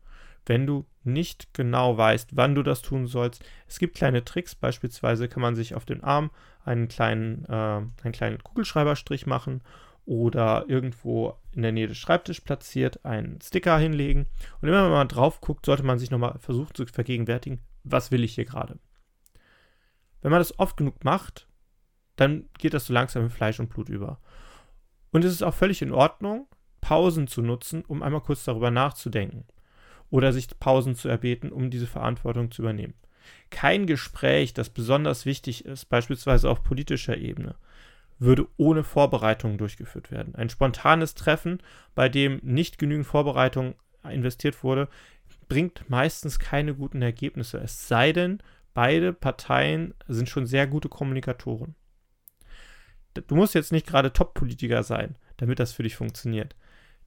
Wenn 0.45 0.67
du 0.67 0.87
nicht 1.05 1.55
genau 1.55 1.97
weißt, 1.97 2.31
wann 2.35 2.57
du 2.57 2.65
das 2.65 2.83
tun 2.83 3.07
sollst, 3.07 3.45
es 3.69 3.79
gibt 3.79 3.95
kleine 3.95 4.25
Tricks. 4.25 4.57
Beispielsweise 4.57 5.29
kann 5.29 5.41
man 5.41 5.55
sich 5.55 5.77
auf 5.77 5.85
den 5.85 6.03
Arm 6.03 6.31
einen 6.65 6.89
kleinen, 6.89 7.45
äh, 7.45 7.53
einen 7.53 8.13
kleinen 8.13 8.43
Kugelschreiberstrich 8.43 9.27
machen 9.27 9.63
oder 10.05 10.65
irgendwo 10.69 11.37
in 11.53 11.63
der 11.63 11.73
Nähe 11.73 11.87
des 11.87 11.99
Schreibtisches 11.99 12.43
platziert 12.43 13.05
einen 13.05 13.41
Sticker 13.41 13.79
hinlegen. 13.79 14.27
Und 14.61 14.69
immer 14.69 14.85
wenn 14.85 14.91
man 14.91 15.09
drauf 15.09 15.41
guckt, 15.41 15.67
sollte 15.67 15.83
man 15.83 15.99
sich 15.99 16.11
nochmal 16.11 16.39
versuchen 16.39 16.75
zu 16.75 16.87
vergegenwärtigen, 16.87 17.61
was 17.85 18.11
will 18.11 18.25
ich 18.25 18.35
hier 18.35 18.45
gerade. 18.45 18.79
Wenn 20.21 20.31
man 20.31 20.41
das 20.41 20.59
oft 20.59 20.77
genug 20.77 21.05
macht, 21.05 21.49
dann 22.17 22.49
geht 22.59 22.75
das 22.75 22.87
so 22.87 22.93
langsam 22.93 23.25
in 23.25 23.31
Fleisch 23.31 23.61
und 23.61 23.69
Blut 23.69 23.89
über. 23.89 24.19
Und 25.11 25.25
es 25.25 25.33
ist 25.33 25.43
auch 25.43 25.55
völlig 25.55 25.83
in 25.83 25.93
Ordnung, 25.93 26.47
Pausen 26.81 27.27
zu 27.27 27.43
nutzen, 27.43 27.85
um 27.85 28.03
einmal 28.03 28.21
kurz 28.21 28.45
darüber 28.45 28.71
nachzudenken. 28.71 29.45
Oder 30.11 30.33
sich 30.33 30.49
Pausen 30.59 30.95
zu 30.95 31.09
erbeten, 31.09 31.53
um 31.53 31.71
diese 31.71 31.87
Verantwortung 31.87 32.51
zu 32.51 32.63
übernehmen. 32.63 32.95
Kein 33.51 33.87
Gespräch, 33.87 34.53
das 34.53 34.71
besonders 34.71 35.27
wichtig 35.27 35.65
ist, 35.65 35.87
beispielsweise 35.87 36.51
auf 36.51 36.63
politischer 36.63 37.17
Ebene, 37.17 37.55
würde 38.23 38.47
ohne 38.57 38.85
Vorbereitung 38.85 39.59
durchgeführt 39.59 40.11
werden. 40.11 40.35
Ein 40.35 40.49
spontanes 40.49 41.15
Treffen, 41.15 41.59
bei 41.95 42.09
dem 42.09 42.41
nicht 42.43 42.79
genügend 42.79 43.07
Vorbereitung 43.07 43.75
investiert 44.09 44.63
wurde, 44.63 44.89
bringt 45.49 45.89
meistens 45.89 46.39
keine 46.39 46.75
guten 46.75 47.03
Ergebnisse. 47.03 47.59
Es 47.59 47.89
sei 47.89 48.13
denn, 48.13 48.39
beide 48.75 49.13
Parteien 49.13 49.95
sind 50.09 50.29
schon 50.29 50.47
sehr 50.47 50.67
gute 50.67 50.89
Kommunikatoren. 50.89 51.75
Du 53.27 53.35
musst 53.35 53.55
jetzt 53.55 53.73
nicht 53.73 53.87
gerade 53.87 54.13
Top-Politiker 54.13 54.83
sein, 54.83 55.17
damit 55.37 55.59
das 55.59 55.73
für 55.73 55.83
dich 55.83 55.97
funktioniert. 55.97 56.57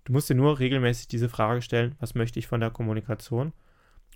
Du 0.03 0.13
musst 0.13 0.29
dir 0.29 0.36
nur 0.36 0.60
regelmäßig 0.60 1.07
diese 1.07 1.29
Frage 1.29 1.62
stellen, 1.62 1.95
was 2.00 2.13
möchte 2.13 2.38
ich 2.38 2.45
von 2.45 2.60
der 2.60 2.69
Kommunikation? 2.69 3.53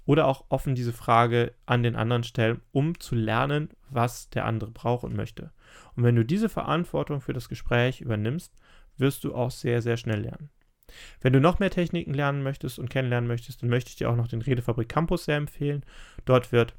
Oder 0.05 0.27
auch 0.27 0.45
offen 0.49 0.75
diese 0.75 0.93
Frage 0.93 1.53
an 1.65 1.81
den 1.81 1.95
anderen 1.95 2.23
stellen, 2.23 2.61
um 2.71 2.99
zu 2.99 3.15
lernen, 3.15 3.69
was 3.89 4.29
der 4.29 4.45
andere 4.45 4.71
braucht 4.71 5.03
und 5.03 5.15
möchte. 5.15 5.51
Und 5.95 6.03
wenn 6.03 6.15
du 6.15 6.23
diese 6.23 6.49
Verantwortung 6.49 7.21
für 7.21 7.33
das 7.33 7.49
Gespräch 7.49 8.01
übernimmst, 8.01 8.53
wirst 8.97 9.23
du 9.23 9.33
auch 9.33 9.51
sehr, 9.51 9.81
sehr 9.81 9.97
schnell 9.97 10.21
lernen. 10.21 10.49
Wenn 11.21 11.33
du 11.33 11.39
noch 11.39 11.59
mehr 11.59 11.69
Techniken 11.69 12.13
lernen 12.13 12.43
möchtest 12.43 12.79
und 12.79 12.89
kennenlernen 12.89 13.27
möchtest, 13.27 13.61
dann 13.61 13.69
möchte 13.69 13.89
ich 13.89 13.95
dir 13.95 14.09
auch 14.09 14.15
noch 14.15 14.27
den 14.27 14.41
Redefabrik 14.41 14.89
Campus 14.89 15.25
sehr 15.25 15.37
empfehlen. 15.37 15.83
Dort 16.25 16.51
wird 16.51 16.73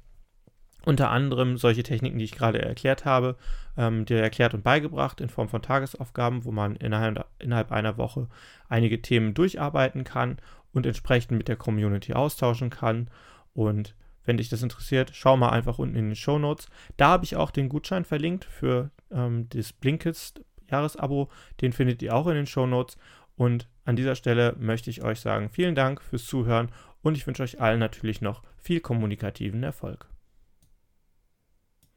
unter 0.84 1.10
anderem 1.10 1.58
solche 1.58 1.82
Techniken, 1.82 2.18
die 2.18 2.24
ich 2.24 2.32
gerade 2.32 2.60
erklärt 2.62 3.04
habe, 3.04 3.36
ähm, 3.76 4.06
dir 4.06 4.20
erklärt 4.20 4.54
und 4.54 4.64
beigebracht 4.64 5.20
in 5.20 5.28
Form 5.28 5.48
von 5.48 5.62
Tagesaufgaben, 5.62 6.44
wo 6.44 6.52
man 6.52 6.76
innerhalb, 6.76 7.26
innerhalb 7.38 7.70
einer 7.70 7.98
Woche 7.98 8.28
einige 8.68 9.02
Themen 9.02 9.34
durcharbeiten 9.34 10.04
kann 10.04 10.38
und 10.72 10.86
entsprechend 10.86 11.36
mit 11.36 11.48
der 11.48 11.56
Community 11.56 12.14
austauschen 12.14 12.70
kann. 12.70 13.10
Und 13.52 13.94
wenn 14.24 14.36
dich 14.36 14.48
das 14.48 14.62
interessiert, 14.62 15.10
schau 15.14 15.36
mal 15.36 15.50
einfach 15.50 15.78
unten 15.78 15.96
in 15.96 16.08
den 16.08 16.16
Show 16.16 16.38
Notes. 16.38 16.68
Da 16.96 17.08
habe 17.08 17.24
ich 17.24 17.36
auch 17.36 17.50
den 17.50 17.68
Gutschein 17.68 18.04
verlinkt 18.04 18.44
für 18.44 18.90
ähm, 19.10 19.48
das 19.50 19.72
Blinkist 19.72 20.42
Jahresabo. 20.70 21.30
Den 21.60 21.72
findet 21.72 22.02
ihr 22.02 22.14
auch 22.14 22.26
in 22.26 22.34
den 22.34 22.46
Show 22.46 22.66
Notes. 22.66 22.96
Und 23.36 23.68
an 23.84 23.96
dieser 23.96 24.14
Stelle 24.14 24.54
möchte 24.58 24.90
ich 24.90 25.02
euch 25.02 25.20
sagen, 25.20 25.48
vielen 25.48 25.74
Dank 25.74 26.02
fürs 26.02 26.26
Zuhören 26.26 26.70
und 27.02 27.16
ich 27.16 27.26
wünsche 27.26 27.42
euch 27.42 27.60
allen 27.60 27.80
natürlich 27.80 28.20
noch 28.20 28.42
viel 28.58 28.80
kommunikativen 28.80 29.62
Erfolg. 29.62 30.06